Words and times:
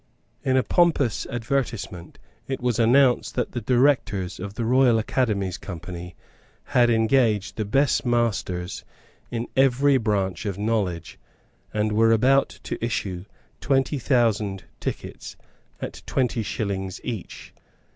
In 0.43 0.57
a 0.57 0.63
pompous 0.63 1.27
advertisement 1.27 2.17
it 2.47 2.59
was 2.59 2.79
announced 2.79 3.35
that 3.35 3.51
the 3.51 3.61
directors 3.61 4.39
of 4.39 4.55
the 4.55 4.65
Royal 4.65 4.97
Academies 4.97 5.59
Company 5.59 6.15
had 6.63 6.89
engaged 6.89 7.55
the 7.55 7.65
best 7.65 8.03
masters 8.03 8.83
in 9.29 9.45
every 9.55 9.97
branch 9.97 10.47
of 10.47 10.57
knowledge, 10.57 11.19
and 11.71 11.91
were 11.91 12.11
about 12.11 12.49
to 12.63 12.83
issue 12.83 13.25
twenty 13.59 13.99
thousand 13.99 14.63
tickets 14.79 15.35
at 15.79 16.01
twenty 16.07 16.41
shillings 16.41 16.99
each. 17.03 17.53